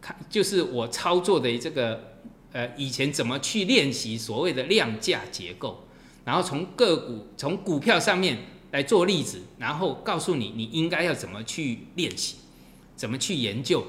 [0.00, 2.18] 看，就是我操作的这个
[2.52, 5.86] 呃以前怎么去练习所谓的量价结构，
[6.24, 8.38] 然后从个股从股票上面。
[8.72, 12.36] 来做例子，然后告诉你你应该要怎么去练习，
[12.96, 13.84] 怎么去研究，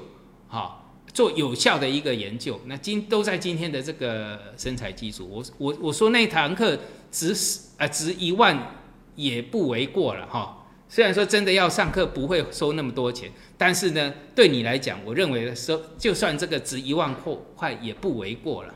[0.46, 0.83] 好
[1.14, 2.60] 做有效的一个研究。
[2.66, 6.78] 那今都在今天的这个身材基础，我我我说那堂课
[7.10, 7.34] 值
[7.78, 8.76] 啊值一万
[9.14, 10.66] 也不为过了哈。
[10.86, 17.14] 虽然说真的要上课不会收那么多钱，但是呢对你来讲，我认为收就算这个值一万
[17.56, 18.74] 块也不为过了。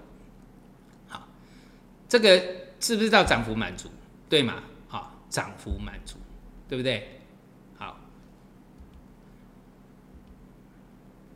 [1.09, 1.29] 好，
[2.09, 2.43] 这个
[2.81, 3.91] 是不是到涨幅满足？
[4.29, 4.63] 对吗？
[4.89, 6.17] 好涨幅满足，
[6.69, 7.21] 对不对？
[7.77, 7.99] 好，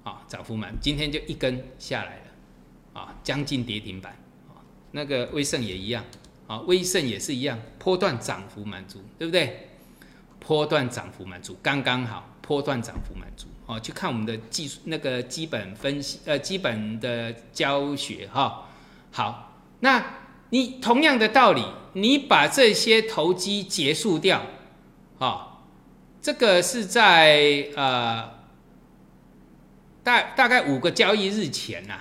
[0.03, 4.13] 好，涨幅满，今天就一根下来了，啊，将近跌停板，
[4.49, 4.57] 啊，
[4.93, 6.03] 那个威盛也一样，
[6.47, 9.69] 啊，威盛也是一样，波段涨幅满足，对不对？
[10.41, 18.67] 波段涨幅满足，刚刚好，波段涨幅满足，哦，去看我们的技术那个基本分析，呃，基本的教学，哈，
[19.11, 20.03] 好，那。
[20.55, 21.65] 你同样的道理，
[21.95, 24.43] 你把这些投机结束掉，
[25.19, 25.63] 啊，
[26.21, 28.32] 这个是在呃
[30.03, 32.01] 大大概五个交易日前呐，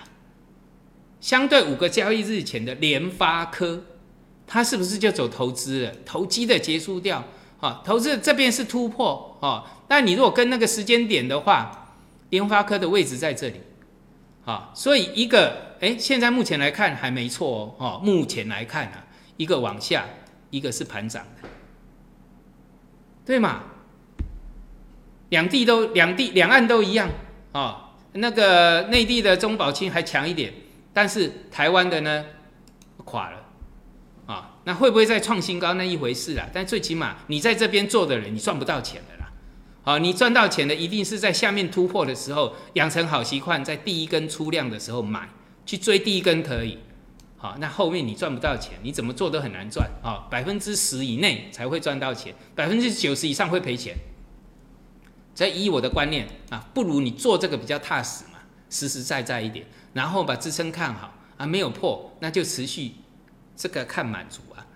[1.20, 3.84] 相对五个交易日前的联发科，
[4.46, 5.92] 它是不是就走投资了？
[6.04, 7.24] 投机的结束掉，
[7.60, 11.94] 啊，投资这边是突破，啊，那你如果跟那个时间点的话，
[12.30, 13.60] 联发科的位置在这里，
[14.44, 15.72] 啊，所以一个。
[15.82, 18.00] 哎，现在目前来看还没错哦。
[18.04, 19.04] 目前来看啊，
[19.36, 20.04] 一个往下，
[20.48, 21.48] 一个是盘涨的，
[23.26, 23.64] 对吗？
[25.30, 27.10] 两地都两地两岸都一样
[27.50, 27.91] 哦。
[28.12, 30.52] 那个内地的中保清还强一点，
[30.92, 32.24] 但是台湾的呢
[33.04, 33.46] 垮了
[34.26, 34.56] 啊。
[34.64, 36.48] 那会不会再创新高那一回事啊？
[36.52, 39.32] 但最起码你在这边做的人，你赚不到钱的啦。
[39.82, 45.28] 好，你赚到钱的一定是在下面突破的时候，养成好习惯，在第一根出量的时候买。
[45.64, 46.76] 去追第一根可以，
[47.36, 50.26] 好，那后面你赚不到钱，你怎么做都很难赚啊！
[50.28, 53.94] 百分之十以内才会赚到钱，百分之九十以上会赔钱。
[55.34, 62.92] 所以我的观念啊，不如你做这个比较踏实嘛，实实在在一点，然后把支撑看好啊，没有破那就持续
[63.56, 64.66] 这个看满足啊，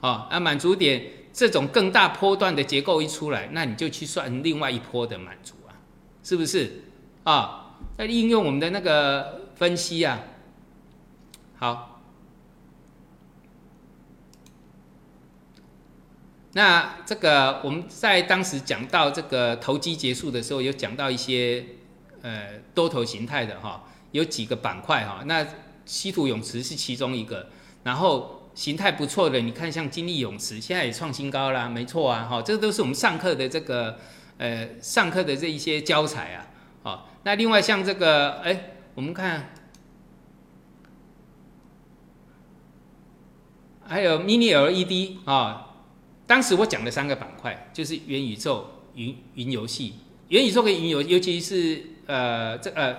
[0.00, 1.02] 啊，那满足点
[1.32, 5.76] 这种更大波段的结构一出来，那你就去算另外一波的满足啊，
[6.22, 6.84] 是不是
[7.24, 7.62] 啊？
[7.98, 10.18] 再应用我们的那个分析啊。
[11.58, 11.95] 好，
[16.56, 21.62] 那这个我们在当时讲到这个投机结束的时候，有讲到一些
[22.22, 25.22] 呃多头形态的哈，有几个板块哈。
[25.26, 25.46] 那
[25.84, 27.50] 稀土永磁是其中一个，
[27.84, 33.98] 然后形态不错的，你看像金利永磁现在也创新高啦，没错啊，哈，这都是我们上课的这个
[34.38, 36.48] 呃上课的这一些教材啊，
[36.82, 39.50] 好，那另外像这个哎，我们看。
[43.88, 45.65] 还有 Mini LED 啊，
[46.26, 49.94] 当时我讲的三个板块就是元宇宙、云云游戏、
[50.28, 52.96] 元宇宙跟云游，尤其是呃这呃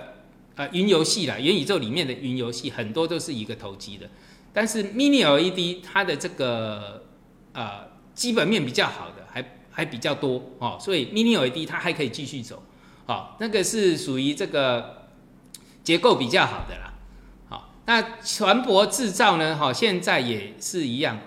[0.56, 4.08] 呃云游戏啦，元宇宙里面的云游戏很多都是一个投机的，
[4.52, 7.04] 但是 Mini LED 它的这个
[7.52, 12.62] 呃基本面比较好的，还还比较多哦，所以 Mini LED 它还可以继续走，
[13.06, 15.08] 哦，那个是属于这个
[15.84, 16.94] 结构比较好的啦。
[17.86, 19.56] 那船舶制造呢？
[19.56, 21.18] 哈，现在也是一样。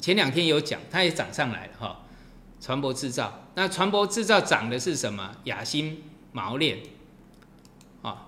[0.00, 2.00] 前两天有讲，它也涨上来了哈。
[2.60, 5.30] 船舶制造，那船舶制造涨的是什么？
[5.44, 6.78] 亚新、毛链
[8.02, 8.26] 啊。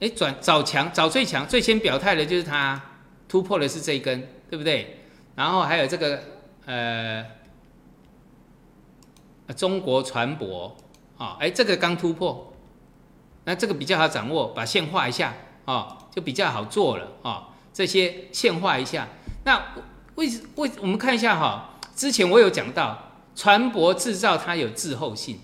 [0.00, 2.80] 哎，转早强，早最强，最先表态的就是它，
[3.28, 5.00] 突破的是这一根，对不对？
[5.34, 6.22] 然后还有这个
[6.66, 7.24] 呃，
[9.54, 10.72] 中国船舶
[11.18, 12.52] 啊，哎，这个刚突破，
[13.44, 15.98] 那这个比较好掌握，把线画一下啊。
[16.16, 19.06] 就比较好做了啊，这些线画一下。
[19.44, 19.62] 那
[20.16, 25.38] 为为我们看一下哈，之前我有讲到船舶制造它有滞后性，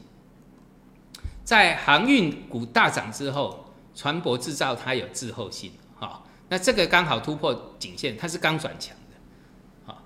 [1.45, 10.03] 在航运股大涨之后，船舶制造它有滞后性，哈，那这个刚好突破颈线，它是刚转强的，好，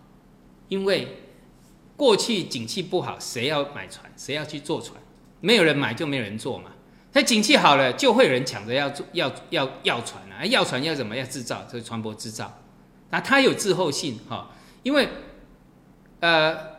[0.69, 1.23] 因为
[1.97, 5.01] 过去景气不好，谁要买船，谁要去坐船，
[5.41, 6.73] 没有人买就没有人坐嘛。
[7.13, 12.53] 那景气好了，就会有人抢着要做要要要船啊，要船要怎么要制造，这个船舶制造，
[13.09, 14.51] 那它有滞后性哈，
[14.87, 15.09] 因为
[16.21, 16.79] 呃，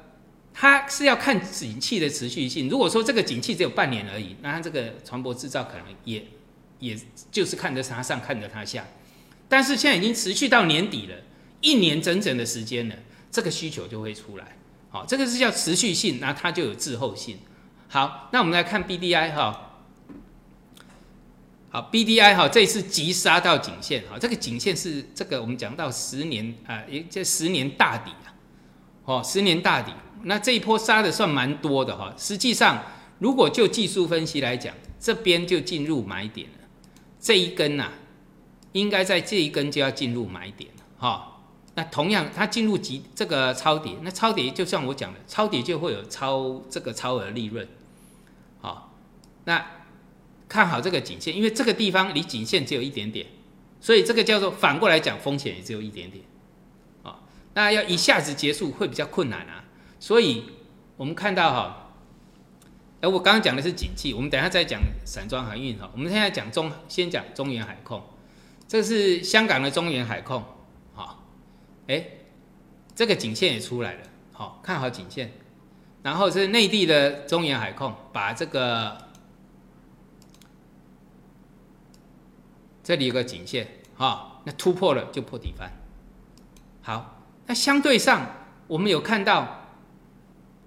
[0.53, 2.69] 它是要看景气的持续性。
[2.69, 6.25] 如果说这个景气只有半年而已，那它这个船舶制造可能也
[6.79, 6.97] 也
[7.29, 8.87] 就是看着它上，看着它下。
[9.49, 11.15] 但是现在已经持续到年底了，
[11.59, 12.95] 一年整整的时间了，
[13.29, 14.55] 这个需求就会出来，
[14.89, 17.39] 好，这个是叫持续性，那它就有滞后性。
[17.89, 19.66] 好，那我们来看 B D I 哈。
[21.77, 28.33] 好，B D I 哈，这次急杀到颈线，哈，这个颈线是这个我们讲到十年啊，也这十年大底啊，
[29.05, 32.11] 哦，十年大底，那这一波杀的算蛮多的哈。
[32.17, 32.83] 实际上，
[33.19, 36.65] 如果就技术分析来讲，这边就进入买点了，
[37.19, 37.91] 这一根呐，
[38.71, 41.33] 应该在这一根就要进入买点了，哈。
[41.75, 47.67] 那同样，它进入极这个超跌，那超跌就像我讲的，超跌就会有超这个超额利润，
[48.61, 48.95] 好，
[49.45, 49.63] 那。
[50.49, 53.27] 看好这个颈线，因为这个地方离颈线只有一点点，
[53.81, 56.23] 所以这个叫做反过来讲，风险也只有一点点，
[57.03, 57.19] 啊，
[57.53, 59.65] 那要一下子结束会比较困难啊。
[59.99, 60.45] 所以
[60.95, 61.91] 我们看到哈，
[63.01, 65.89] 哎，我刚刚讲的是景气，我们等下再讲散装航运哈。
[65.91, 68.01] 我们现在讲中，先讲中原海控，
[68.69, 70.43] 这是香港的中原海控，
[70.93, 71.25] 好，
[71.88, 72.05] 哎，
[72.95, 73.99] 这个颈线也出来了，
[74.31, 75.33] 好，看好颈线，
[76.03, 79.06] 然后是内地的中原海控，把这个。
[82.88, 85.69] 这里有个颈线，哈，那突破了就破底翻。
[86.82, 88.26] 好，那相对上
[88.65, 89.76] 我们有看到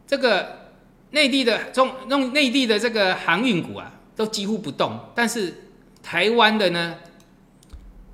[0.06, 0.74] 这个
[1.12, 5.70] 内地的中弄内地的这个航运股啊，都几乎不动，但是
[6.02, 6.98] 台湾的呢，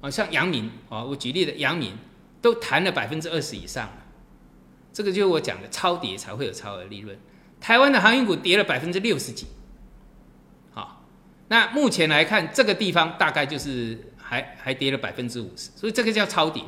[0.00, 1.98] 啊，像阳明啊，我举例的阳明
[2.40, 3.90] 都弹了百分之二十以上，
[4.92, 7.18] 这个就是我讲的超跌才会有超额利润。
[7.60, 9.48] 台湾的航运股跌了百分之六十几。
[11.48, 16.62] 那目前来看，这个地方大概就是还还跌了百分之五十，所以这个叫超跌。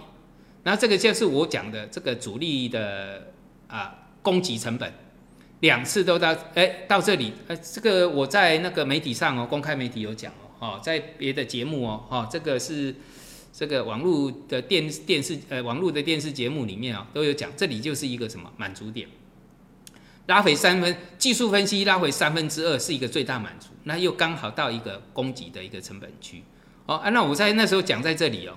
[0.62, 3.28] 然后这个就是我讲的这个主力的
[3.66, 4.92] 啊攻击成本，
[5.60, 12.94] 两次都到哎到这里，呃这个我在那个媒体上哦，公开媒体有讲哦，哦在别的节目哦，哦这个是
[13.52, 19.08] 这个网络的电电视呃网络的电视节目里面啊都有讲，这里就是一个什么满足点。
[20.28, 26.44] 拉回三分，技术分析拉回三分之二是一个最大满足，那又刚好到一个供给的一个成本区。
[26.84, 28.54] 哦，啊，那我在那时候讲在这里哦，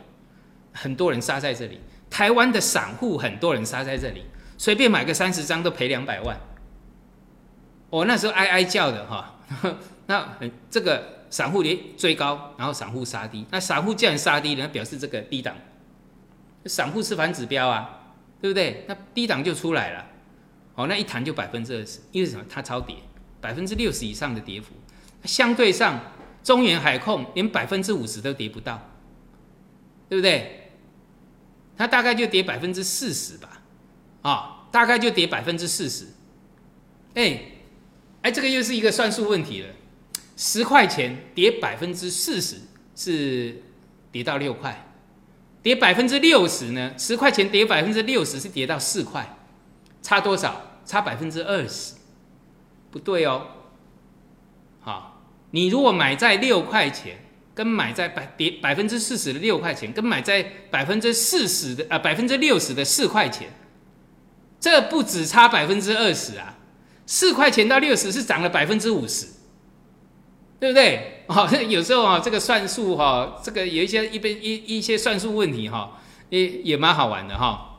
[0.73, 1.79] 很多人杀在这里，
[2.09, 4.25] 台湾的散户很多人杀在这里，
[4.57, 6.37] 随便买个三十张都赔两百万。
[7.89, 9.39] 我那时候哀哀叫的哈，
[10.07, 10.37] 那
[10.69, 15.55] 这个散户连追高，然后散户杀低，那散户既然杀低，那表示这个低档，
[16.65, 18.01] 散户是反指标啊，
[18.41, 18.83] 对不对？
[18.89, 20.05] 那低档就出来了。
[20.81, 22.43] 哦，那一弹就百分之二十，因为什么？
[22.49, 22.95] 它超跌，
[23.39, 24.73] 百分之六十以上的跌幅，
[25.25, 25.99] 相对上
[26.43, 28.89] 中原海控连百分之五十都跌不到，
[30.09, 30.71] 对不对？
[31.77, 33.61] 它大概就跌百分之四十吧，
[34.23, 36.07] 啊，大概就跌百分之四十。
[37.13, 37.41] 哎，
[38.23, 39.69] 哎，这个又是一个算术问题了，
[40.35, 42.55] 十块钱跌百分之四十
[42.95, 43.61] 是
[44.11, 44.87] 跌到六块，
[45.61, 46.93] 跌百分之六十呢？
[46.97, 49.37] 十块钱跌百分之六十是跌到四块。
[50.03, 50.70] 差多少？
[50.85, 51.95] 差百分之二十，
[52.89, 53.47] 不对哦。
[54.81, 63.49] 好，你如果买在六块钱，跟买在百跌百分之四十的六块钱，跟买在百分之四十的啊百分之六十的四块钱，
[64.59, 66.57] 这不止差百分之二十啊！
[67.05, 69.27] 四块钱到六十是涨了百分之五十，
[70.59, 71.25] 对不对？
[71.27, 77.70] 哦，有时候啊，这个算术哈，这个有一些一边一一些算术问题哈，也也蛮好玩的哈。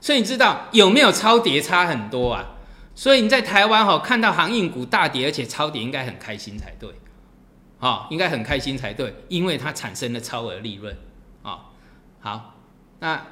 [0.00, 2.54] 所以你知道有没有超跌差很多啊？
[2.94, 6.90] 所以你在台湾哈看到航运股大跌，而且超跌，应该很开心才对，
[7.78, 10.96] 啊，应该很开心才对，因为它产生了超额利润，
[11.42, 11.66] 啊，
[12.20, 12.54] 好，
[12.98, 13.24] 那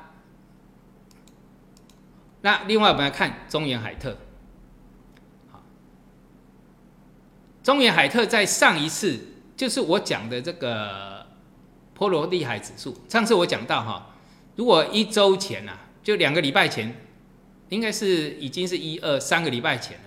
[2.43, 4.17] 那另外我们来看中原海特，
[5.51, 5.63] 好，
[7.63, 9.19] 中原海特在上一次
[9.57, 11.27] 就是我讲的这个
[11.95, 14.15] 波罗的海指数，上次我讲到哈，
[14.55, 15.73] 如果一周前呐。
[16.07, 16.95] 就两个礼拜前，
[17.69, 20.05] 应该是已经是一二三个礼拜前了。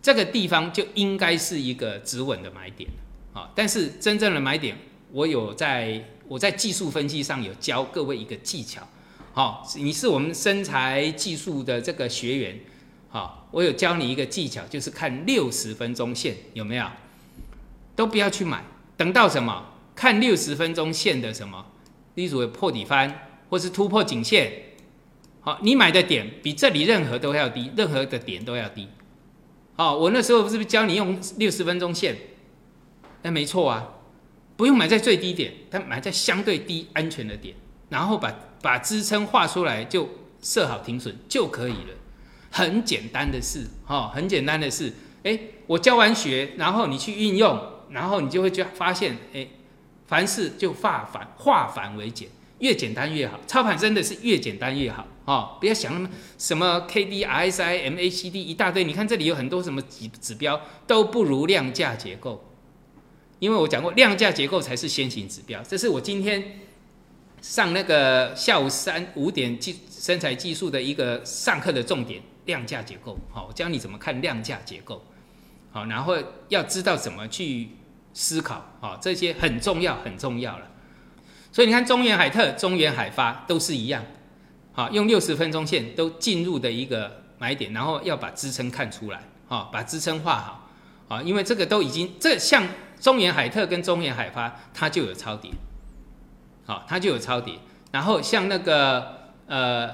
[0.00, 2.88] 这个地方就应该是一个止稳的买点
[3.34, 3.50] 啊。
[3.54, 4.74] 但是真正的买点，
[5.12, 8.88] 我有在我在技术分析上有教各位一个技巧。
[9.34, 12.58] 好，你是我们身材技术的这个学员，
[13.10, 16.86] 好，我有教你一个技巧，就是看六十分钟线有没有？
[17.94, 18.64] 都不要去买，
[18.96, 21.66] 等到什么看六十分钟线的什么，
[22.14, 24.50] 例如破底翻或是突破颈线，
[25.44, 28.88] 好，你买的点比这里任何都要低，任何的点都要低。
[29.76, 32.16] 好，我那时候是不是教你用六十分钟线？
[33.20, 33.86] 那没错啊，
[34.56, 37.54] 不用买在最低点，但买在相对低安全的点，
[37.90, 40.08] 然后把把支撑画出来，就
[40.40, 41.94] 设好停损就可以了，
[42.50, 44.94] 很简单的事，哈，很简单的事。
[45.24, 49.46] 哎，我教完学，然后你去运用，然后你就会就发现，哎，
[50.06, 52.30] 凡事就化繁化繁为简，
[52.60, 53.38] 越简单越好。
[53.46, 62.44] 操盘真的是越简单越好，哦，不要想那么什么 K D R S I M A C D 一大堆，你看这里有很多什么指指标都不如量价结构。
[63.38, 65.62] 因为我讲过，量价结构才是先行指标。
[65.62, 66.60] 这是我今天
[67.40, 73.18] 上那个下午三五点技身材技术的一个上课的重点，量价结构。
[73.30, 75.04] 好，我教你怎么看量价结构。
[75.72, 76.16] 好，然后
[76.48, 77.70] 要知道怎么去
[78.12, 78.72] 思考。
[78.80, 80.70] 好，这些很重要，很重要了。
[81.50, 84.04] 所以你看，中原海特、中原海发都是一样。
[84.74, 89.22] 好，用六十分钟线都进入的一个买点，然后要把支撑看出来。
[89.46, 90.68] 好，把支撑画好。
[91.08, 92.68] 啊，因为这个都已经这像。
[93.00, 95.50] 中原海特跟中原海发，它就有超跌，
[96.64, 97.58] 好，它就有超跌。
[97.90, 99.90] 然后像那个呃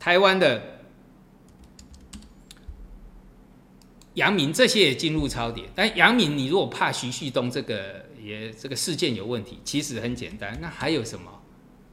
[0.00, 0.78] 台湾的
[4.14, 10.56] 阳明这些也进入超跌，但阳明你如果怕徐旭东这个也这个事件有问题，其实很简单。
[10.62, 11.41] 那还有什么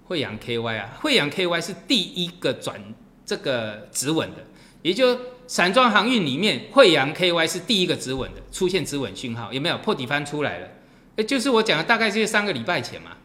[0.09, 0.97] 惠阳 KY 啊？
[0.99, 2.81] 惠阳 KY 是第一个转
[3.25, 4.45] 这个止稳的，
[4.81, 5.17] 也就。
[5.49, 10.67] 散装航运里面，惠阳 KY 是第一个止稳的，出现止稳讯号，有没有破底翻出来了？
[11.15, 13.17] 哎，就是我讲的，大概是三个礼拜前嘛。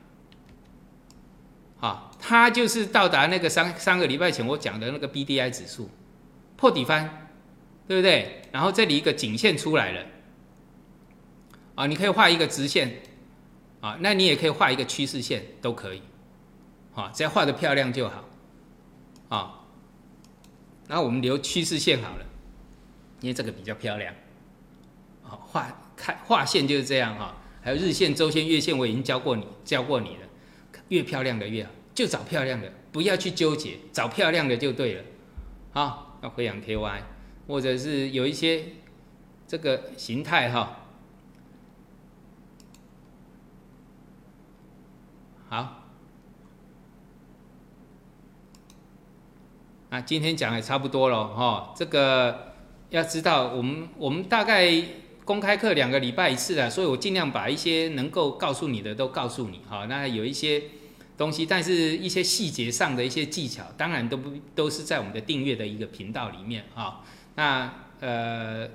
[1.77, 5.91] 好，它就是到达那个三三个礼拜前我讲的那个 BDI 指数
[6.57, 7.29] 破底翻，
[7.87, 8.41] 对不对？
[8.51, 10.07] 然后这里一个颈线出来了，
[11.75, 13.03] 啊，你可以画一个直线，
[13.83, 16.01] 啊，那你也可以画一个趋势线，都可以，
[16.95, 18.25] 啊，只要画的漂亮就好，
[19.29, 19.61] 啊。
[20.87, 22.25] 那我们留趋势线好了，
[23.21, 24.15] 因为这个比较漂亮。
[25.23, 25.67] 好，画
[25.97, 27.35] 看画线就是这样哈。
[27.63, 30.29] 还有日线、周线、月线，我已经教过你，教过你了。
[30.89, 35.05] 越漂亮的越好，就找漂亮的，不要去纠结，找漂亮的就对了。
[35.73, 37.01] 啊，那回养 KY，
[37.49, 38.67] 或者是有一些
[39.49, 40.81] 这个形态哈。
[45.49, 45.84] 好。
[49.95, 51.73] 啊，今天讲也差不多了哈。
[51.77, 52.53] 这个
[52.91, 54.69] 要知道，我们我们大概
[55.25, 59.87] 公开课两个礼拜一次啊，所以我尽量把一些能够告诉你的都告诉你哈。
[59.89, 60.61] 那有一些
[61.17, 67.03] 东西，但是一些细节上的一些技巧，当然都不都是在我们的订阅的一个频道里面哈。
[67.37, 68.69] 那呃，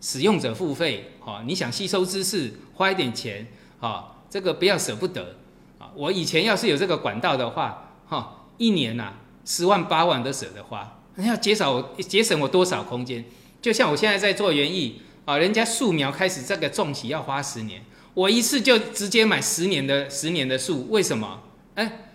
[0.00, 3.46] 使用者付费哈，你想吸收知识，花一点钱
[3.78, 5.36] 哈，这个不要舍不得
[5.78, 5.92] 啊。
[5.94, 9.12] 我以前要是有这个管道的话哈，一年呐。
[9.46, 13.24] 十万八万都舍得花，那要节少我节省我多少空间？
[13.62, 17.82] 就像我现在在做园艺啊，人家树苗开始这个种起要花十年，
[18.12, 21.44] 我一次就直接买十年的十年的树，为什么？
[21.76, 22.10] 哎，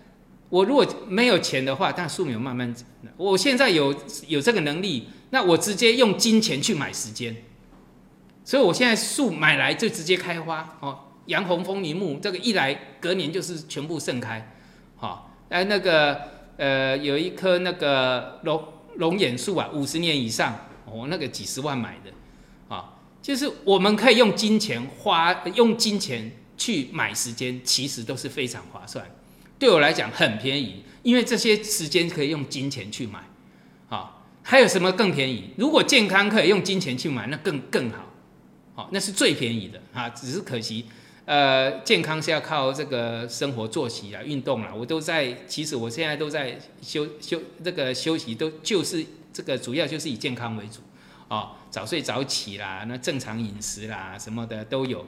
[0.50, 2.74] 我如果没有钱的话，但树苗慢慢，
[3.16, 3.94] 我现在有
[4.28, 7.34] 有这个能力，那我直接用金钱去买时间，
[8.44, 14.54] 所以我现在树买来就直接开花哦，杨红枫林木这个一来隔年就是全部盛开，
[14.96, 16.41] 好，哎那个。
[16.62, 18.62] 呃，有一棵那个龙
[18.94, 22.12] 龙眼树啊，五十年以上，哦，那个几十万买的，
[22.72, 29.04] 啊，就是我们可以用金钱花，用金钱去买时间，其实都是非常划算。
[29.58, 33.18] 对我来讲很便宜，因为这些时间可以用金钱去买，
[33.88, 35.50] 啊，还有什么更便宜？
[35.56, 38.08] 如果健康可以用金钱去买，那更更好，
[38.76, 40.86] 好，那是最便宜的啊，只是可惜。
[41.24, 45.32] 呃，健康是要靠这个生活作息啊，运动啊，我都在。
[45.46, 50.80] 其实我现在都在休休这个休息，都就是这个主要就是以健康为主
[51.28, 55.06] 哦，早睡早起啦，那正常饮食啦，什么的都有。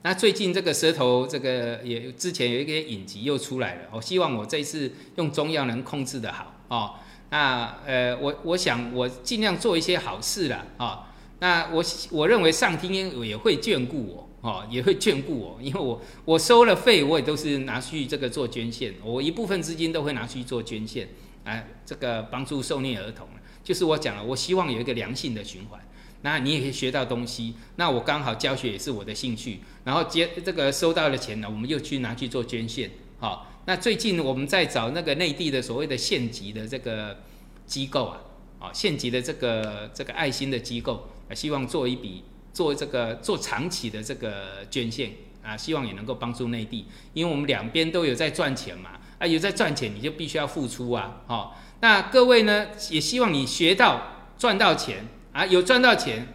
[0.00, 6.94] 那最近这个舌头这个也之前有一个隐疾又出来了，我希望我这次用中药能控制的好哦。
[7.28, 11.12] 那呃，我我想我尽量做一些好事了啊。
[11.40, 12.92] 那我我认为上天
[13.22, 14.28] 也会眷顾我。
[14.42, 21.08] 哦，也会眷顾我，因为我我收了费，我也都是拿去这个做捐献，我一部分资金都会拿去做捐献，
[21.44, 23.28] 哎，这个帮助受虐儿童
[23.62, 25.80] 就是我讲了，我希望有一个良性的循环，
[26.22, 32.90] 那你也可以学到东西，那我刚好教学也是我的兴趣，然后接这个收到了钱呢，我们又去拿去做捐献，
[33.20, 37.18] 好，那最近我们在找那个内地的所谓的县级的这个
[37.64, 38.20] 机构啊，
[38.58, 42.24] 啊，县级的这个这个爱心的机构，希望做一笔。
[42.52, 54.02] 做这个做长期的这个捐献啊，希望也能够帮助内地，因为我们两边都有在赚钱嘛，啊有在赚钱，你就必须要付出啊，好，那各位呢也希望你学到
[54.38, 56.28] 赚到钱啊，有赚到钱，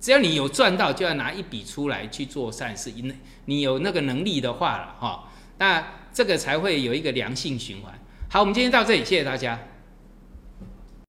[0.00, 3.12] 只要你有赚到，就要拿一笔出来去做善事，你
[3.44, 7.92] 你有那个能力的话了哈，那这个才会有一个良性循环。
[8.30, 9.58] 好，我们今天到这里，谢谢大家。